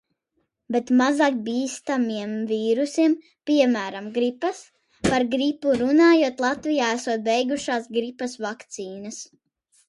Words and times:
Bet 0.75 0.87
mazāk 0.99 1.35
bīstamiem 1.49 2.31
vīrusiem, 2.51 3.13
piemēram, 3.49 4.07
gripas. 4.15 4.63
Par 5.09 5.27
gripu 5.35 5.75
runājot, 5.83 6.41
Latvijā 6.47 6.89
esot 6.97 7.25
beigušās 7.29 7.87
gripas 8.01 8.35
vakcīnas. 8.49 9.23